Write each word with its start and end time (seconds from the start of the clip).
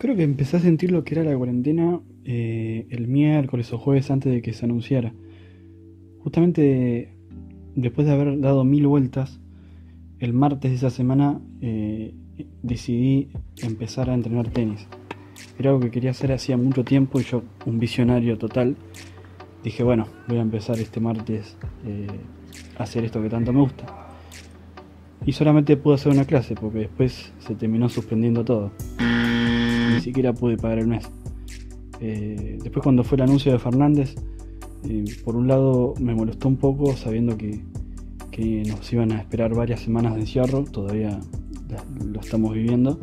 Creo 0.00 0.16
que 0.16 0.22
empecé 0.22 0.56
a 0.56 0.60
sentir 0.60 0.92
lo 0.92 1.04
que 1.04 1.14
era 1.14 1.30
la 1.30 1.36
cuarentena 1.36 2.00
eh, 2.24 2.86
el 2.88 3.06
miércoles 3.06 3.70
o 3.74 3.78
jueves 3.78 4.10
antes 4.10 4.32
de 4.32 4.40
que 4.40 4.54
se 4.54 4.64
anunciara. 4.64 5.12
Justamente 6.20 7.12
después 7.74 8.06
de 8.06 8.14
haber 8.14 8.40
dado 8.40 8.64
mil 8.64 8.86
vueltas, 8.86 9.40
el 10.18 10.32
martes 10.32 10.70
de 10.70 10.76
esa 10.78 10.88
semana 10.88 11.38
eh, 11.60 12.14
decidí 12.62 13.28
empezar 13.62 14.08
a 14.08 14.14
entrenar 14.14 14.48
tenis. 14.48 14.88
Era 15.58 15.68
algo 15.68 15.82
que 15.82 15.90
quería 15.90 16.12
hacer 16.12 16.32
hacía 16.32 16.56
mucho 16.56 16.82
tiempo 16.82 17.20
y 17.20 17.24
yo, 17.24 17.42
un 17.66 17.78
visionario 17.78 18.38
total, 18.38 18.76
dije, 19.62 19.82
bueno, 19.82 20.06
voy 20.28 20.38
a 20.38 20.40
empezar 20.40 20.78
este 20.78 20.98
martes 21.00 21.58
eh, 21.84 22.06
a 22.78 22.84
hacer 22.84 23.04
esto 23.04 23.20
que 23.20 23.28
tanto 23.28 23.52
me 23.52 23.60
gusta. 23.60 23.84
Y 25.26 25.32
solamente 25.32 25.76
pude 25.76 25.96
hacer 25.96 26.10
una 26.10 26.24
clase 26.24 26.54
porque 26.54 26.78
después 26.78 27.34
se 27.38 27.54
terminó 27.54 27.90
suspendiendo 27.90 28.46
todo. 28.46 28.72
Ni 30.00 30.04
siquiera 30.04 30.32
pude 30.32 30.56
pagar 30.56 30.78
el 30.78 30.86
mes. 30.86 31.04
Eh, 32.00 32.58
después 32.62 32.82
cuando 32.82 33.04
fue 33.04 33.16
el 33.16 33.22
anuncio 33.22 33.52
de 33.52 33.58
Fernández, 33.58 34.14
eh, 34.88 35.04
por 35.22 35.36
un 35.36 35.46
lado 35.46 35.92
me 36.00 36.14
molestó 36.14 36.48
un 36.48 36.56
poco 36.56 36.96
sabiendo 36.96 37.36
que, 37.36 37.60
que, 38.30 38.62
nos 38.66 38.90
iban 38.94 39.12
a 39.12 39.18
esperar 39.18 39.54
varias 39.54 39.80
semanas 39.80 40.14
de 40.14 40.20
encierro, 40.20 40.64
todavía 40.64 41.20
lo 42.02 42.18
estamos 42.18 42.54
viviendo, 42.54 42.98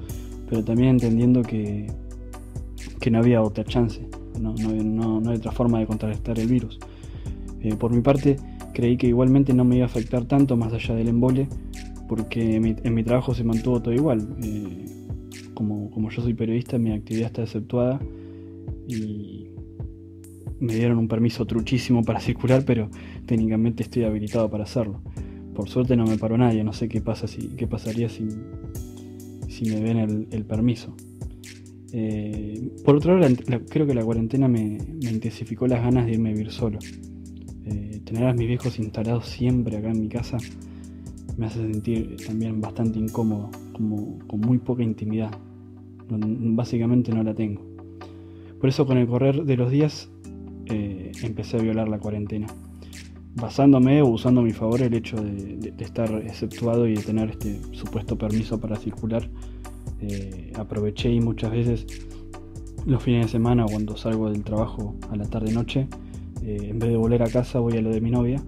pero 0.50 0.64
también 0.64 0.90
entendiendo 0.90 1.44
que, 1.44 1.86
que 3.00 3.12
no 3.12 3.20
había 3.20 3.44
otra 3.44 3.64
chance, 3.64 4.02
no, 4.42 4.56
no, 4.56 5.22
no, 5.22 5.30
hay 5.30 5.38
otra 5.38 5.52
forma 5.52 5.78
de 5.78 5.86
contrarrestar 5.86 6.40
el 6.40 6.48
virus. 6.48 6.80
Eh, 7.62 7.76
por 7.76 7.94
mi 7.94 8.02
parte, 8.02 8.38
creí 8.74 8.98
que 8.98 9.06
igualmente 9.06 9.54
no 9.54 9.64
me 9.64 9.76
iba 9.76 9.86
a 9.86 9.88
afectar 9.88 10.26
tanto 10.26 10.58
más 10.58 10.74
allá 10.74 10.96
del 10.96 11.10
embole, 11.10 11.48
porque 12.10 12.56
en 12.56 12.94
mi, 12.96 13.04
trabajo 13.04 13.36
se 13.36 13.44
mantuvo 13.44 13.84
todo 13.84 13.94
igual. 13.94 14.28
Como, 15.58 16.10
yo 16.12 16.22
soy 16.22 16.36
periodista, 16.36 16.78
mi 16.78 16.92
actividad 16.92 17.28
está 17.28 17.42
exceptuada 17.42 18.00
y 18.88 19.48
me 20.60 20.76
dieron 20.76 21.00
un 21.00 21.08
permiso 21.08 21.46
truchísimo 21.46 22.04
para 22.04 22.20
circular, 22.20 22.64
pero 22.64 22.90
técnicamente 23.26 23.82
estoy 23.82 24.04
habilitado 24.04 24.50
para 24.52 24.66
hacerlo. 24.66 25.02
Por 25.56 25.68
suerte 25.68 25.96
no 25.96 26.06
me 26.06 26.18
paró 26.18 26.38
nadie, 26.38 26.64
no 26.64 26.74
sé 26.74 26.88
qué 26.88 27.02
pasa 27.02 27.28
si, 27.28 27.50
qué 27.50 27.66
pasaría 27.66 28.08
si, 28.08 28.28
si 29.50 29.66
me 29.70 29.82
ven 29.82 30.28
el, 30.30 30.46
permiso. 30.46 30.96
Eh, 31.92 32.70
por 32.86 32.96
otro 32.98 33.18
lado, 33.18 33.36
creo 33.68 33.88
que 33.88 33.96
la 33.96 34.06
cuarentena 34.06 34.48
me, 34.48 34.78
intensificó 35.02 35.66
las 35.66 35.82
ganas 35.82 36.06
de 36.06 36.14
irme 36.14 36.30
a 36.30 36.34
vivir 36.34 36.52
solo. 36.52 36.78
Eh, 37.66 38.02
tener 38.06 38.26
a 38.26 38.34
mis 38.34 38.48
viejos 38.48 38.78
instalados 38.78 39.26
siempre 39.26 39.78
acá 39.78 39.90
en 39.90 40.02
mi 40.02 40.08
casa 40.08 40.38
me 41.38 41.46
hace 41.46 41.60
sentir 41.60 42.18
también 42.26 42.60
bastante 42.60 42.98
incómodo, 42.98 43.52
como 43.74 44.20
con 44.28 44.42
muy 44.42 44.58
poca 44.58 44.84
intimidad. 44.84 45.32
Básicamente 46.10 47.12
no 47.12 47.24
la 47.24 47.34
tengo. 47.34 47.62
Por 48.60 48.70
eso 48.70 48.86
con 48.86 48.98
el 48.98 49.08
correr 49.08 49.44
de 49.44 49.56
los 49.56 49.70
días 49.70 50.10
eh, 50.66 51.12
empecé 51.24 51.58
a 51.58 51.62
violar 51.62 51.88
la 51.88 52.00
cuarentena, 52.00 52.48
basándome 53.36 54.02
o 54.02 54.08
usando 54.08 54.42
mi 54.42 54.52
favor 54.52 54.82
el 54.82 54.94
hecho 54.94 55.16
de, 55.18 55.74
estar 55.78 56.12
exceptuado 56.26 56.88
y 56.88 56.96
de 56.96 57.04
tener 57.04 57.30
este 57.30 57.62
supuesto 57.74 58.18
permiso 58.18 58.60
para 58.60 58.76
circular. 58.76 59.30
Eh, 60.02 60.52
aproveché 60.56 61.12
y 61.12 61.20
muchas 61.20 61.52
veces 61.52 61.86
los 62.86 63.02
fines 63.02 63.26
de 63.26 63.32
semana 63.32 63.66
cuando 63.66 63.98
salgo 63.98 64.30
del 64.30 64.44
trabajo 64.44 64.96
a 65.12 65.16
la 65.16 65.26
tarde 65.26 65.52
noche, 65.52 65.88
eh, 66.44 66.70
en 66.70 66.80
vez 66.80 66.90
de 66.90 66.98
volver 66.98 67.24
a 67.24 67.30
casa 67.30 67.60
voy 67.60 67.78
a 67.78 67.82
lo 67.82 67.90
de 67.90 68.02
mi 68.02 68.12
novia 68.12 68.42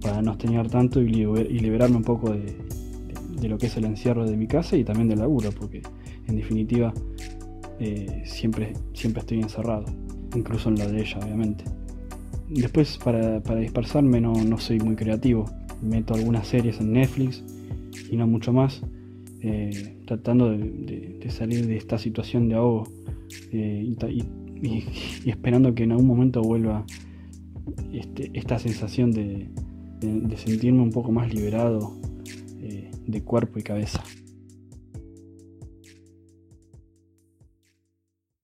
para 0.00 0.20
no 0.20 0.32
esteñar 0.32 0.68
tanto 0.68 1.00
y, 1.00 1.08
liberarme 1.08 1.96
un 1.96 2.04
poco 2.04 2.30
de, 2.30 2.56
de, 3.40 3.48
lo 3.48 3.56
que 3.56 3.66
es 3.66 3.76
el 3.76 3.84
encierro 3.84 4.28
de 4.28 4.36
mi 4.36 4.46
casa 4.46 4.76
y 4.76 4.84
también 4.84 5.08
del 5.08 5.20
laburo, 5.20 5.50
porque 5.58 5.82
en 6.26 6.36
definitiva 6.36 6.92
eh, 7.80 8.22
siempre, 8.24 8.72
siempre 8.92 9.20
estoy 9.20 9.40
encerrado, 9.40 9.84
incluso 10.34 10.68
en 10.68 10.78
la 10.78 10.86
de 10.86 11.00
ella, 11.00 11.18
obviamente. 11.22 11.64
Después, 12.48 12.98
para, 13.02 13.40
dispersarme, 13.40 14.20
no, 14.20 14.32
no, 14.32 14.58
soy 14.58 14.78
muy 14.78 14.94
creativo. 14.94 15.46
Meto 15.82 16.14
algunas 16.14 16.46
series 16.46 16.80
en 16.80 16.92
Netflix 16.92 17.42
y 18.10 18.16
no 18.16 18.26
mucho 18.26 18.52
más, 18.52 18.82
eh, 19.40 19.98
tratando 20.06 20.50
de, 20.50 21.26
salir 21.30 21.66
de 21.66 21.76
esta 21.76 21.98
situación 21.98 22.48
de 22.48 22.54
ahogo 22.54 22.84
eh, 23.50 23.94
y, 24.62 25.28
esperando 25.28 25.74
que 25.74 25.82
en 25.82 25.92
algún 25.92 26.06
momento 26.06 26.40
vuelva 26.42 26.86
este, 27.92 28.30
esta 28.34 28.58
sensación 28.58 29.10
de, 29.10 29.50
sentirme 30.36 30.82
un 30.82 30.90
poco 30.90 31.10
más 31.12 31.32
liberado 31.32 31.96
de 33.06 33.22
cuerpo 33.22 33.58
y 33.58 33.62
cabeza. 33.62 34.02